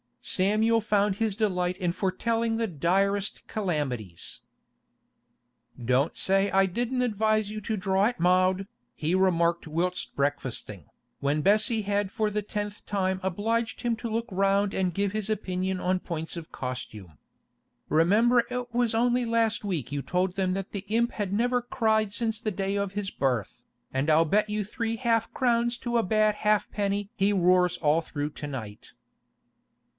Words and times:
Samuel 0.23 0.81
found 0.81 1.15
his 1.15 1.35
delight 1.35 1.77
in 1.77 1.91
foretelling 1.91 2.55
the 2.57 2.67
direst 2.67 3.45
calamities. 3.47 4.41
'Don't 5.83 6.15
say 6.17 6.49
I 6.51 6.65
didn't 6.67 7.01
advise 7.01 7.49
you 7.51 7.59
to 7.61 7.77
draw 7.77 8.05
it 8.05 8.19
mild,' 8.19 8.65
he 8.95 9.13
remarked 9.13 9.67
whilst 9.67 10.15
breakfasting, 10.15 10.85
when 11.19 11.41
Bessie 11.41 11.83
had 11.83 12.11
for 12.11 12.29
the 12.29 12.41
tenth 12.41 12.85
time 12.85 13.19
obliged 13.21 13.81
him 13.81 13.95
to 13.97 14.09
look 14.09 14.27
round 14.31 14.73
and 14.73 14.93
give 14.93 15.11
his 15.11 15.29
opinion 15.29 15.79
on 15.79 15.99
points 15.99 16.35
of 16.37 16.51
costume. 16.51 17.17
'Remember 17.89 18.43
it 18.49 18.73
was 18.73 18.95
only 18.95 19.25
last 19.25 19.63
week 19.63 19.91
you 19.91 20.01
told 20.01 20.35
them 20.35 20.53
that 20.53 20.71
the 20.71 20.85
imp 20.87 21.11
had 21.13 21.31
never 21.33 21.61
cried 21.61 22.11
since 22.13 22.39
the 22.39 22.51
day 22.51 22.75
of 22.75 22.93
his 22.93 23.09
birth, 23.11 23.63
and 23.93 24.09
I'll 24.09 24.25
bet 24.25 24.49
you 24.49 24.63
three 24.63 24.95
half 24.95 25.31
crowns 25.33 25.77
to 25.79 25.97
a 25.97 26.03
bad 26.03 26.35
halfpenny 26.35 27.09
he 27.15 27.33
roars 27.33 27.77
all 27.77 28.01
through 28.01 28.31
to 28.31 28.47
night. 28.47 28.93